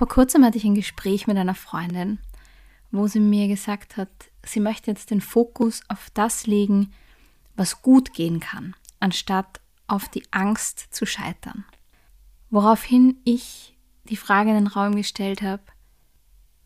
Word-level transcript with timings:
Vor 0.00 0.08
kurzem 0.08 0.46
hatte 0.46 0.56
ich 0.56 0.64
ein 0.64 0.74
Gespräch 0.74 1.26
mit 1.26 1.36
einer 1.36 1.54
Freundin, 1.54 2.20
wo 2.90 3.06
sie 3.06 3.20
mir 3.20 3.48
gesagt 3.48 3.98
hat, 3.98 4.08
sie 4.42 4.58
möchte 4.58 4.90
jetzt 4.90 5.10
den 5.10 5.20
Fokus 5.20 5.82
auf 5.88 6.08
das 6.14 6.46
legen, 6.46 6.94
was 7.54 7.82
gut 7.82 8.14
gehen 8.14 8.40
kann, 8.40 8.74
anstatt 8.98 9.60
auf 9.88 10.08
die 10.08 10.22
Angst 10.30 10.86
zu 10.88 11.04
scheitern. 11.04 11.66
Woraufhin 12.48 13.18
ich 13.24 13.76
die 14.04 14.16
Frage 14.16 14.48
in 14.48 14.54
den 14.54 14.68
Raum 14.68 14.96
gestellt 14.96 15.42
habe, 15.42 15.64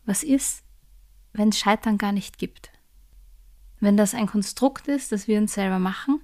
was 0.05 0.23
ist, 0.23 0.63
wenn 1.33 1.49
es 1.49 1.59
Scheitern 1.59 1.97
gar 1.97 2.13
nicht 2.13 2.37
gibt? 2.37 2.71
Wenn 3.81 3.97
das 3.97 4.15
ein 4.15 4.27
Konstrukt 4.27 4.87
ist, 4.87 5.11
das 5.11 5.27
wir 5.27 5.39
uns 5.39 5.53
selber 5.53 5.79
machen 5.79 6.21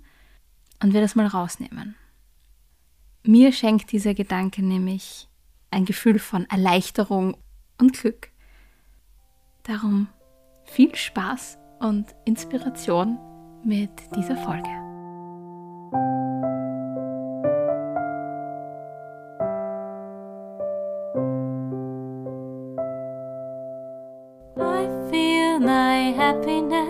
und 0.82 0.94
wir 0.94 1.02
das 1.02 1.16
mal 1.16 1.28
rausnehmen. 1.28 1.94
Mir 3.24 3.52
schenkt 3.52 3.92
dieser 3.92 4.14
Gedanke 4.14 4.64
nämlich 4.64 5.28
ein 5.72 5.86
Gefühl 5.86 6.20
von 6.20 6.46
Erleichterung 6.50 7.38
und 7.80 7.94
Glück. 7.94 8.30
Darum 9.64 10.08
viel 10.66 10.94
Spaß 10.96 11.58
und 11.80 12.16
Inspiration 12.26 13.18
mit 13.64 13.92
dieser 14.16 14.38
Folge. 14.38 14.70
I 24.58 24.88
feel 25.10 25.60
my 25.60 26.14
happiness, 26.16 26.81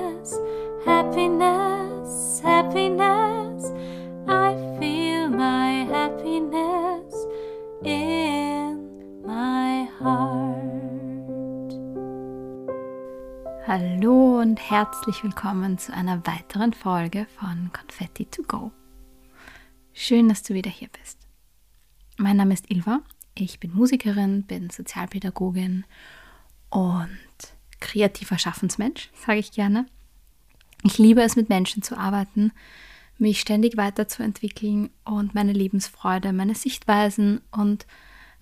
und 14.52 14.70
herzlich 14.70 15.24
willkommen 15.24 15.78
zu 15.78 15.94
einer 15.94 16.28
weiteren 16.28 16.74
Folge 16.74 17.26
von 17.40 17.72
Confetti 17.72 18.26
to 18.26 18.44
Go. 18.44 18.74
Schön, 19.94 20.28
dass 20.28 20.44
du 20.44 20.54
wieder 20.54 20.70
hier 20.70 20.90
bist. 20.90 21.26
Mein 22.18 22.36
Name 22.36 22.54
ist 22.54 22.70
Ilva, 22.70 23.00
ich 23.34 23.62
bin 23.62 23.74
Musikerin, 23.74 24.44
bin 24.44 24.70
Sozialpädagogin 24.70 25.86
und 26.70 27.08
kreativer 27.80 28.38
Schaffensmensch, 28.38 29.10
sage 29.26 29.40
ich 29.40 29.54
gerne. 29.54 29.86
Ich 30.84 30.98
liebe 30.98 31.22
es, 31.22 31.38
mit 31.38 31.48
Menschen 31.48 31.82
zu 31.82 31.98
arbeiten, 31.98 32.52
mich 33.18 33.40
ständig 33.40 33.78
weiterzuentwickeln 33.78 34.90
und 35.06 35.34
meine 35.34 35.54
Lebensfreude, 35.54 36.34
meine 36.34 36.56
Sichtweisen 36.56 37.40
und 37.52 37.88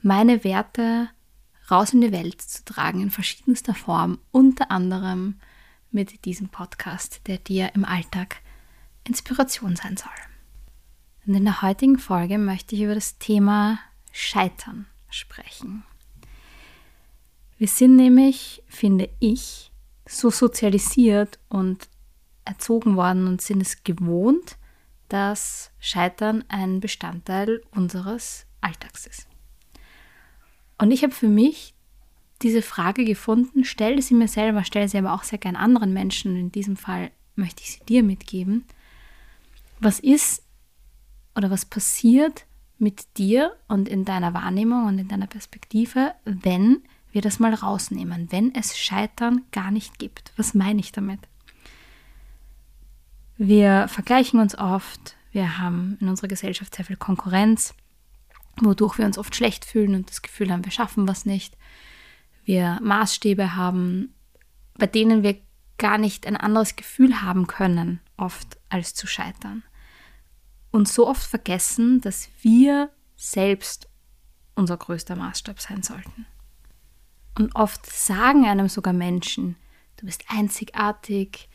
meine 0.02 0.44
Werte 0.44 1.10
raus 1.70 1.94
in 1.94 2.02
die 2.02 2.12
Welt 2.12 2.42
zu 2.42 2.66
tragen 2.66 3.00
in 3.00 3.12
verschiedenster 3.12 3.76
Form, 3.76 4.18
unter 4.32 4.72
anderem 4.72 5.36
mit 5.92 6.26
diesem 6.26 6.50
Podcast, 6.50 7.22
der 7.28 7.38
dir 7.38 7.74
im 7.76 7.86
Alltag 7.86 8.38
Inspiration 9.04 9.76
sein 9.76 9.98
soll. 9.98 10.12
Und 11.26 11.36
in 11.36 11.46
der 11.46 11.62
heutigen 11.62 11.98
Folge 11.98 12.38
möchte 12.38 12.76
ich 12.76 12.82
über 12.82 12.96
das 12.96 13.18
Thema 13.18 13.80
Scheitern 14.12 14.88
sprechen. 15.10 15.84
Wir 17.58 17.68
sind 17.68 17.96
nämlich, 17.96 18.64
finde 18.68 19.10
ich, 19.20 19.72
so 20.08 20.30
sozialisiert 20.30 21.40
und 21.50 21.90
erzogen 22.46 22.96
worden 22.96 23.28
und 23.28 23.42
sind 23.42 23.62
es 23.62 23.84
gewohnt, 23.84 24.58
dass 25.08 25.72
Scheitern 25.80 26.46
ein 26.48 26.80
Bestandteil 26.80 27.62
unseres 27.72 28.46
Alltags 28.62 29.06
ist. 29.06 29.28
Und 30.78 30.92
ich 30.92 31.04
habe 31.04 31.14
für 31.14 31.28
mich 31.28 31.74
diese 32.42 32.62
Frage 32.62 33.06
gefunden, 33.06 33.66
stelle 33.66 34.02
sie 34.02 34.14
mir 34.14 34.28
selber, 34.28 34.64
stelle 34.64 34.88
sie 34.88 34.98
aber 34.98 35.14
auch 35.14 35.24
sehr 35.24 35.40
gern 35.40 35.56
anderen 35.56 35.94
Menschen, 35.94 36.36
in 36.36 36.52
diesem 36.52 36.78
Fall 36.78 37.12
möchte 37.36 37.62
ich 37.64 37.72
sie 37.72 37.86
dir 37.86 38.04
mitgeben. 38.04 38.66
Was 39.80 40.00
ist 40.00 40.44
oder 41.36 41.52
was 41.52 41.66
passiert 41.66 42.46
mit 42.78 43.18
dir 43.18 43.56
und 43.68 43.90
in 43.90 44.06
deiner 44.06 44.34
Wahrnehmung 44.34 44.88
und 44.88 45.00
in 45.00 45.08
deiner 45.08 45.28
Perspektive, 45.28 46.14
wenn 46.26 46.82
wir 47.12 47.22
das 47.22 47.40
mal 47.40 47.54
rausnehmen, 47.54 48.32
wenn 48.32 48.54
es 48.54 48.78
Scheitern 48.78 49.44
gar 49.52 49.72
nicht 49.72 50.00
gibt. 50.00 50.32
Was 50.38 50.54
meine 50.54 50.80
ich 50.80 50.92
damit? 50.92 51.20
Wir 53.38 53.88
vergleichen 53.88 54.40
uns 54.40 54.58
oft, 54.58 55.16
wir 55.32 55.58
haben 55.58 55.98
in 56.02 56.10
unserer 56.10 56.28
Gesellschaft 56.28 56.76
sehr 56.76 56.86
viel 56.86 56.98
Konkurrenz, 56.98 57.74
wodurch 58.62 58.98
wir 58.98 59.06
uns 59.06 59.18
oft 59.18 59.36
schlecht 59.36 59.66
fühlen 59.66 59.96
und 59.96 60.10
das 60.10 60.22
Gefühl 60.22 60.52
haben, 60.52 60.66
wir 60.66 60.72
schaffen 60.72 61.08
was 61.08 61.26
nicht. 61.26 61.56
Wir 62.50 62.80
Maßstäbe 62.82 63.56
haben, 63.56 64.16
bei 64.74 64.88
denen 64.88 65.22
wir 65.22 65.38
gar 65.78 66.00
nicht 66.00 66.26
ein 66.26 66.36
anderes 66.36 66.76
Gefühl 66.76 67.22
haben 67.22 67.46
können, 67.46 68.00
oft 68.18 68.58
als 68.70 68.96
zu 68.96 69.06
scheitern. 69.06 69.62
Und 70.72 70.88
so 70.88 71.08
oft 71.08 71.22
vergessen, 71.22 72.02
dass 72.02 72.28
wir 72.42 72.90
selbst 73.16 73.88
unser 74.56 74.78
größter 74.78 75.16
Maßstab 75.16 75.60
sein 75.60 75.84
sollten. 75.84 76.26
Und 77.38 77.56
oft 77.56 77.86
sagen 77.86 78.48
einem 78.48 78.68
sogar 78.68 78.94
Menschen, 78.94 79.56
du 79.98 80.08
bist 80.08 80.24
einzigartig, 80.28 81.50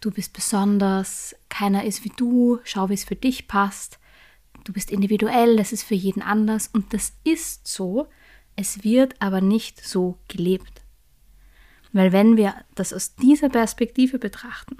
du 0.00 0.10
bist 0.10 0.32
besonders, 0.32 1.36
keiner 1.50 1.84
ist 1.84 2.04
wie 2.06 2.12
du, 2.16 2.58
schau, 2.64 2.88
wie 2.88 2.94
es 2.94 3.04
für 3.04 3.16
dich 3.16 3.48
passt, 3.48 3.98
du 4.64 4.72
bist 4.72 4.92
individuell, 4.92 5.58
das 5.58 5.72
ist 5.72 5.82
für 5.82 5.94
jeden 5.94 6.22
anders 6.22 6.68
und 6.68 6.94
das 6.94 7.12
ist 7.22 7.68
so, 7.68 8.08
es 8.56 8.84
wird 8.84 9.20
aber 9.20 9.40
nicht 9.40 9.84
so 9.84 10.18
gelebt. 10.28 10.82
Weil 11.92 12.12
wenn 12.12 12.36
wir 12.36 12.54
das 12.74 12.92
aus 12.92 13.14
dieser 13.16 13.48
Perspektive 13.48 14.18
betrachten, 14.18 14.78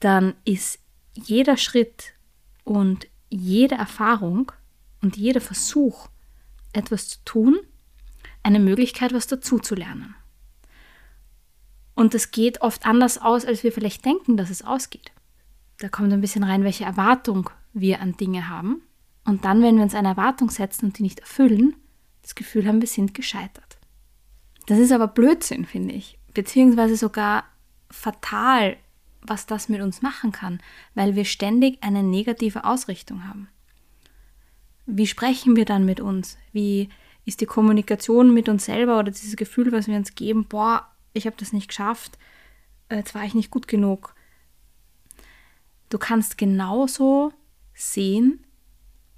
dann 0.00 0.34
ist 0.44 0.78
jeder 1.14 1.56
Schritt 1.56 2.14
und 2.64 3.06
jede 3.28 3.74
Erfahrung 3.74 4.52
und 5.02 5.16
jeder 5.16 5.40
Versuch, 5.40 6.08
etwas 6.72 7.08
zu 7.08 7.18
tun, 7.24 7.58
eine 8.42 8.60
Möglichkeit, 8.60 9.12
was 9.12 9.26
dazuzulernen. 9.26 10.14
Und 11.94 12.14
es 12.14 12.30
geht 12.30 12.62
oft 12.62 12.86
anders 12.86 13.18
aus, 13.18 13.44
als 13.44 13.62
wir 13.62 13.72
vielleicht 13.72 14.04
denken, 14.04 14.36
dass 14.36 14.50
es 14.50 14.62
ausgeht. 14.62 15.12
Da 15.78 15.88
kommt 15.88 16.12
ein 16.12 16.20
bisschen 16.20 16.44
rein, 16.44 16.64
welche 16.64 16.84
Erwartung 16.84 17.50
wir 17.72 18.00
an 18.00 18.16
Dinge 18.16 18.48
haben. 18.48 18.82
Und 19.24 19.44
dann, 19.44 19.62
wenn 19.62 19.76
wir 19.76 19.82
uns 19.82 19.94
eine 19.94 20.08
Erwartung 20.08 20.50
setzen 20.50 20.86
und 20.86 20.98
die 20.98 21.02
nicht 21.02 21.20
erfüllen, 21.20 21.76
das 22.22 22.34
Gefühl 22.34 22.66
haben, 22.66 22.80
wir 22.80 22.88
sind 22.88 23.14
gescheitert. 23.14 23.78
Das 24.66 24.78
ist 24.78 24.92
aber 24.92 25.08
Blödsinn, 25.08 25.64
finde 25.64 25.94
ich. 25.94 26.18
Beziehungsweise 26.34 26.96
sogar 26.96 27.44
fatal, 27.90 28.76
was 29.22 29.46
das 29.46 29.68
mit 29.68 29.80
uns 29.80 30.02
machen 30.02 30.32
kann, 30.32 30.60
weil 30.94 31.16
wir 31.16 31.24
ständig 31.24 31.82
eine 31.82 32.02
negative 32.02 32.64
Ausrichtung 32.64 33.26
haben. 33.26 33.48
Wie 34.86 35.06
sprechen 35.06 35.56
wir 35.56 35.64
dann 35.64 35.84
mit 35.84 36.00
uns? 36.00 36.38
Wie 36.52 36.88
ist 37.24 37.40
die 37.40 37.46
Kommunikation 37.46 38.32
mit 38.32 38.48
uns 38.48 38.64
selber 38.64 38.98
oder 38.98 39.10
dieses 39.10 39.36
Gefühl, 39.36 39.72
was 39.72 39.88
wir 39.88 39.96
uns 39.96 40.14
geben, 40.14 40.46
boah, 40.46 40.88
ich 41.12 41.26
habe 41.26 41.36
das 41.38 41.52
nicht 41.52 41.68
geschafft, 41.68 42.18
jetzt 42.90 43.14
war 43.14 43.24
ich 43.24 43.34
nicht 43.34 43.50
gut 43.50 43.68
genug. 43.68 44.14
Du 45.90 45.98
kannst 45.98 46.38
genauso 46.38 47.32
sehen, 47.74 48.44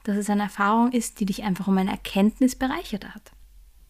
dass 0.04 0.16
es 0.16 0.30
eine 0.30 0.42
Erfahrung 0.44 0.92
ist, 0.92 1.20
die 1.20 1.26
dich 1.26 1.42
einfach 1.42 1.68
um 1.68 1.78
eine 1.78 1.90
Erkenntnis 1.90 2.56
bereichert 2.56 3.14
hat. 3.14 3.32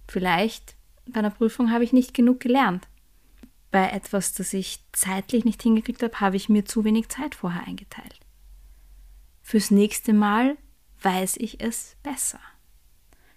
Vielleicht 0.09 0.77
bei 1.07 1.21
einer 1.21 1.31
Prüfung 1.31 1.71
habe 1.71 1.85
ich 1.85 1.93
nicht 1.93 2.15
genug 2.15 2.41
gelernt. 2.41 2.89
Bei 3.71 3.89
etwas, 3.91 4.35
das 4.35 4.53
ich 4.53 4.81
zeitlich 4.93 5.45
nicht 5.45 5.63
hingekriegt 5.63 6.03
habe, 6.03 6.21
habe 6.21 6.37
ich 6.37 6.49
mir 6.49 6.65
zu 6.65 6.85
wenig 6.85 7.09
Zeit 7.09 7.35
vorher 7.35 7.67
eingeteilt. 7.67 8.21
Fürs 9.41 9.71
nächste 9.71 10.13
Mal 10.13 10.57
weiß 11.01 11.37
ich 11.39 11.61
es 11.61 11.97
besser. 12.03 12.41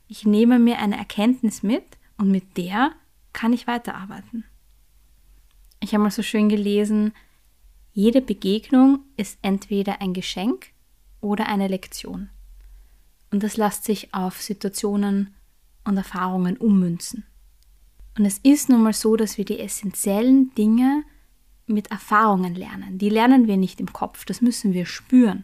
Ich 0.07 0.25
nehme 0.25 0.59
mir 0.59 0.79
eine 0.79 0.97
Erkenntnis 0.97 1.63
mit 1.63 1.83
und 2.17 2.29
mit 2.29 2.57
der 2.57 2.91
kann 3.33 3.53
ich 3.53 3.67
weiterarbeiten. 3.67 4.45
Ich 5.79 5.93
habe 5.93 6.03
mal 6.03 6.11
so 6.11 6.21
schön 6.21 6.49
gelesen, 6.49 7.13
jede 7.91 8.21
Begegnung 8.21 8.99
ist 9.17 9.39
entweder 9.41 10.01
ein 10.01 10.13
Geschenk 10.13 10.67
oder 11.21 11.47
eine 11.47 11.67
Lektion. 11.67 12.29
Und 13.35 13.43
das 13.43 13.57
lässt 13.57 13.83
sich 13.83 14.13
auf 14.13 14.41
Situationen 14.41 15.33
und 15.83 15.97
Erfahrungen 15.97 16.55
ummünzen. 16.55 17.25
Und 18.17 18.23
es 18.23 18.37
ist 18.37 18.69
nun 18.69 18.81
mal 18.81 18.93
so, 18.93 19.17
dass 19.17 19.37
wir 19.37 19.43
die 19.43 19.59
essentiellen 19.59 20.55
Dinge 20.55 21.03
mit 21.67 21.91
Erfahrungen 21.91 22.55
lernen. 22.55 22.97
Die 22.97 23.09
lernen 23.09 23.45
wir 23.45 23.57
nicht 23.57 23.81
im 23.81 23.91
Kopf, 23.91 24.23
das 24.23 24.39
müssen 24.39 24.71
wir 24.71 24.85
spüren. 24.85 25.43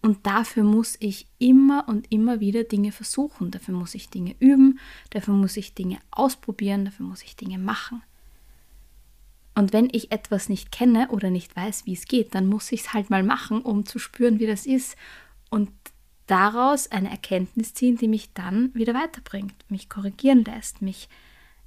Und 0.00 0.26
dafür 0.26 0.64
muss 0.64 0.96
ich 0.98 1.26
immer 1.38 1.86
und 1.88 2.10
immer 2.10 2.40
wieder 2.40 2.64
Dinge 2.64 2.90
versuchen. 2.90 3.50
Dafür 3.50 3.74
muss 3.74 3.94
ich 3.94 4.08
Dinge 4.08 4.34
üben, 4.38 4.78
dafür 5.10 5.34
muss 5.34 5.58
ich 5.58 5.74
Dinge 5.74 5.98
ausprobieren, 6.10 6.86
dafür 6.86 7.04
muss 7.04 7.22
ich 7.22 7.36
Dinge 7.36 7.58
machen. 7.58 8.00
Und 9.54 9.74
wenn 9.74 9.90
ich 9.92 10.10
etwas 10.10 10.48
nicht 10.48 10.72
kenne 10.72 11.10
oder 11.10 11.28
nicht 11.28 11.54
weiß, 11.54 11.84
wie 11.84 11.92
es 11.92 12.06
geht, 12.06 12.34
dann 12.34 12.46
muss 12.46 12.72
ich 12.72 12.80
es 12.80 12.94
halt 12.94 13.10
mal 13.10 13.22
machen, 13.22 13.60
um 13.60 13.84
zu 13.84 13.98
spüren, 13.98 14.38
wie 14.38 14.46
das 14.46 14.64
ist. 14.64 14.96
Und 15.50 15.68
daraus 16.30 16.90
eine 16.90 17.10
Erkenntnis 17.10 17.74
ziehen, 17.74 17.96
die 17.96 18.08
mich 18.08 18.32
dann 18.32 18.72
wieder 18.74 18.94
weiterbringt, 18.94 19.54
mich 19.68 19.88
korrigieren 19.88 20.44
lässt, 20.44 20.80
mich 20.82 21.08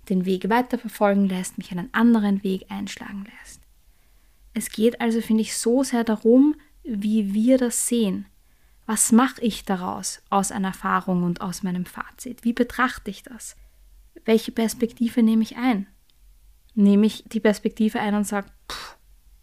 den 0.10 0.26
Weg 0.26 0.50
weiterverfolgen 0.50 1.28
lässt, 1.28 1.58
mich 1.58 1.72
einen 1.72 1.94
anderen 1.94 2.44
Weg 2.44 2.66
einschlagen 2.70 3.26
lässt. 3.26 3.62
Es 4.54 4.70
geht 4.70 5.02
also, 5.02 5.22
finde 5.22 5.42
ich, 5.42 5.58
so 5.58 5.84
sehr 5.84 6.04
darum, 6.04 6.56
wie 6.84 7.34
wir 7.34 7.58
das 7.58 7.88
sehen. 7.88 8.26
Was 8.86 9.12
mache 9.12 9.42
ich 9.42 9.66
daraus 9.66 10.22
aus 10.30 10.52
einer 10.52 10.70
Erfahrung 10.70 11.24
und 11.24 11.42
aus 11.42 11.64
meinem 11.64 11.86
Fazit? 11.86 12.44
Wie 12.44 12.54
betrachte 12.54 13.10
ich 13.10 13.24
das? 13.24 13.56
Welche 14.26 14.52
Perspektive 14.52 15.24
nehme 15.24 15.44
ich 15.44 15.56
ein? 15.56 15.88
Nehme 16.76 17.06
ich 17.06 17.24
die 17.26 17.40
Perspektive 17.40 18.00
ein 18.00 18.16
und 18.16 18.26
sage, 18.26 18.48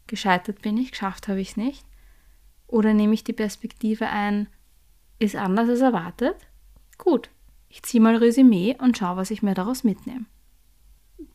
gescheitert 0.06 0.62
bin 0.62 0.76
ich, 0.76 0.92
geschafft 0.92 1.28
habe 1.28 1.40
ich 1.40 1.50
es 1.50 1.56
nicht? 1.56 1.84
Oder 2.66 2.94
nehme 2.94 3.14
ich 3.14 3.24
die 3.24 3.32
Perspektive 3.32 4.08
ein, 4.08 4.48
ist 5.20 5.36
anders 5.36 5.68
als 5.68 5.80
erwartet? 5.80 6.34
Gut, 6.98 7.30
ich 7.68 7.84
ziehe 7.84 8.02
mal 8.02 8.16
Resümee 8.16 8.76
und 8.78 8.98
schaue, 8.98 9.16
was 9.16 9.30
ich 9.30 9.42
mir 9.42 9.54
daraus 9.54 9.84
mitnehme. 9.84 10.24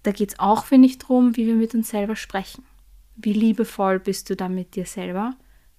Da 0.03 0.11
geht 0.11 0.33
es 0.33 0.39
auch, 0.39 0.65
finde 0.65 0.87
ich, 0.87 0.97
darum, 0.97 1.37
wie 1.37 1.47
wir 1.47 1.55
mit 1.55 1.73
uns 1.73 1.89
selber 1.89 2.15
sprechen. 2.15 2.65
Wie 3.15 3.33
liebevoll 3.33 3.99
bist 3.99 4.29
du 4.29 4.35
dann 4.35 4.53
mit 4.53 4.75
dir 4.75 4.85
selber, 4.85 5.35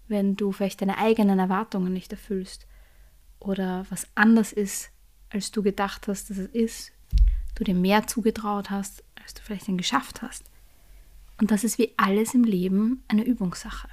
wenn 0.09 0.37
du 0.37 0.53
vielleicht 0.53 0.81
deine 0.81 0.99
eigenen 0.99 1.39
Erwartungen 1.39 1.93
nicht 1.93 2.13
erfüllst 2.13 2.67
oder 3.41 3.85
was 3.91 4.07
anders 4.15 4.53
ist, 4.53 4.91
als 5.31 5.51
du 5.51 5.63
gedacht 5.63 6.09
hast, 6.09 6.31
dass 6.31 6.39
es 6.39 6.49
ist, 6.49 6.93
du 7.57 7.65
dir 7.65 7.75
mehr 7.75 8.07
zugetraut 8.07 8.71
hast, 8.71 9.05
als 9.21 9.35
du 9.35 9.43
vielleicht 9.43 9.69
dann 9.69 9.77
geschafft 9.77 10.23
hast. 10.23 10.45
Und 11.39 11.51
das 11.51 11.65
ist 11.65 11.79
wie 11.79 11.93
alles 11.97 12.35
im 12.35 12.45
Leben 12.45 13.03
eine 13.09 13.25
Übungssache. 13.25 13.89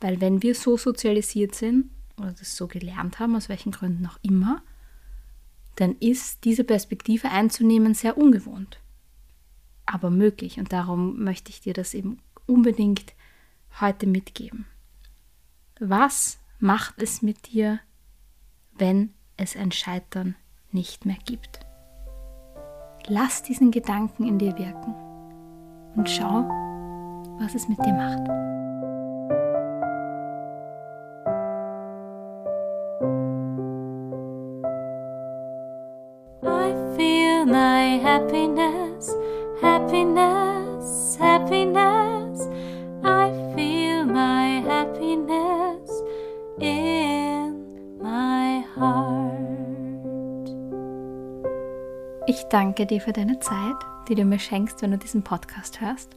Weil 0.00 0.20
wenn 0.20 0.42
wir 0.42 0.54
so 0.54 0.76
sozialisiert 0.76 1.54
sind 1.54 1.90
oder 2.20 2.32
das 2.32 2.56
so 2.56 2.66
gelernt 2.66 3.18
haben, 3.18 3.34
aus 3.34 3.48
welchen 3.48 3.72
Gründen 3.72 4.06
auch 4.06 4.18
immer, 4.22 4.62
dann 5.76 5.96
ist 5.98 6.44
diese 6.44 6.64
Perspektive 6.64 7.30
einzunehmen 7.30 7.94
sehr 7.94 8.18
ungewohnt 8.18 8.80
aber 9.92 10.10
möglich. 10.10 10.58
Und 10.58 10.72
darum 10.72 11.22
möchte 11.22 11.50
ich 11.50 11.60
dir 11.60 11.74
das 11.74 11.94
eben 11.94 12.18
unbedingt 12.46 13.14
heute 13.80 14.06
mitgeben. 14.06 14.66
Was 15.78 16.38
macht 16.58 17.02
es 17.02 17.22
mit 17.22 17.52
dir, 17.52 17.80
wenn 18.76 19.12
es 19.36 19.56
ein 19.56 19.72
Scheitern 19.72 20.36
nicht 20.72 21.06
mehr 21.06 21.18
gibt? 21.24 21.60
Lass 23.06 23.42
diesen 23.42 23.70
Gedanken 23.70 24.26
in 24.26 24.38
dir 24.38 24.56
wirken 24.58 24.94
und 25.96 26.08
schau, 26.08 26.44
was 27.40 27.54
es 27.54 27.68
mit 27.68 27.78
dir 27.78 27.92
macht. 27.92 28.59
Ich 52.40 52.46
danke 52.46 52.86
dir 52.86 53.02
für 53.02 53.12
deine 53.12 53.38
Zeit, 53.38 53.76
die 54.08 54.14
du 54.14 54.24
mir 54.24 54.38
schenkst, 54.38 54.80
wenn 54.80 54.92
du 54.92 54.96
diesen 54.96 55.22
Podcast 55.22 55.82
hörst. 55.82 56.16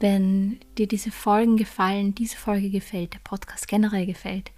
Wenn 0.00 0.58
dir 0.78 0.88
diese 0.88 1.10
Folgen 1.10 1.58
gefallen, 1.58 2.14
diese 2.14 2.38
Folge 2.38 2.70
gefällt, 2.70 3.12
der 3.12 3.18
Podcast 3.18 3.68
generell 3.68 4.06
gefällt, 4.06 4.52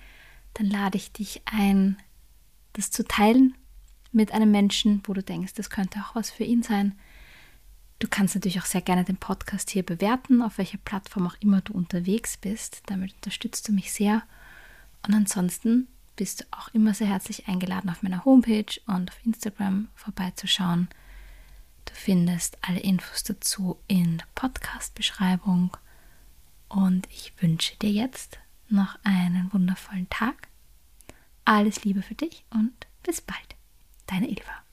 dann 0.55 0.67
lade 0.67 0.97
ich 0.97 1.11
dich 1.13 1.43
ein, 1.45 1.97
das 2.75 2.93
zu 2.93 3.03
teilen 3.03 3.57
mit 4.13 4.33
einem 4.33 4.53
Menschen, 4.53 5.03
wo 5.07 5.13
du 5.13 5.25
denkst, 5.25 5.55
das 5.55 5.71
könnte 5.71 5.99
auch 5.99 6.15
was 6.15 6.31
für 6.31 6.45
ihn 6.45 6.63
sein 6.63 6.97
Du 7.99 8.07
kannst 8.09 8.37
natürlich 8.37 8.61
auch 8.61 8.67
sehr 8.67 8.81
gerne 8.81 9.03
den 9.03 9.17
Podcast 9.17 9.71
hier 9.71 9.83
bewerten, 9.83 10.41
auf 10.41 10.59
welcher 10.59 10.79
Plattform 10.79 11.27
auch 11.27 11.35
immer 11.41 11.63
du 11.63 11.73
unterwegs 11.73 12.37
bist. 12.37 12.83
Damit 12.87 13.13
unterstützt 13.15 13.67
du 13.67 13.73
mich 13.73 13.93
sehr. 13.93 14.23
Und 15.05 15.15
ansonsten 15.15 15.89
bist 16.19 16.41
du 16.41 16.45
auch 16.51 16.69
immer 16.75 16.95
sehr 16.95 17.07
herzlich 17.07 17.47
eingeladen, 17.47 17.89
auf 17.89 18.03
meiner 18.03 18.25
Homepage 18.25 18.81
und 18.89 19.11
auf 19.11 19.25
Instagram 19.25 19.89
vorbeizuschauen. 19.95 20.89
Du 21.85 21.95
findest 21.95 22.59
alle 22.61 22.81
Infos 22.81 23.23
dazu 23.23 23.79
in 23.87 24.19
der 24.19 24.27
Podcast-Beschreibung. 24.35 25.77
Und 26.69 27.07
ich 27.11 27.33
wünsche 27.41 27.77
dir 27.77 27.91
jetzt 27.91 28.39
noch 28.69 28.99
einen 29.05 29.53
wundervollen 29.53 30.11
Tag. 30.11 30.49
Alles 31.45 31.85
Liebe 31.85 32.03
für 32.03 32.17
dich 32.17 32.45
und 32.51 32.75
bis 33.05 33.21
bald. 33.21 33.55
Deine 34.07 34.29
Ilva. 34.29 34.68